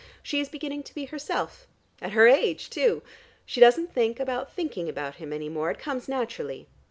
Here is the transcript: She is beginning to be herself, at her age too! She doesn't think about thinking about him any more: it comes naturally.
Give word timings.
She 0.23 0.39
is 0.39 0.49
beginning 0.49 0.81
to 0.85 0.95
be 0.95 1.05
herself, 1.05 1.67
at 2.01 2.13
her 2.13 2.25
age 2.27 2.71
too! 2.71 3.03
She 3.45 3.59
doesn't 3.59 3.93
think 3.93 4.19
about 4.19 4.51
thinking 4.51 4.89
about 4.89 5.17
him 5.17 5.31
any 5.31 5.47
more: 5.47 5.69
it 5.69 5.77
comes 5.77 6.07
naturally. 6.09 6.65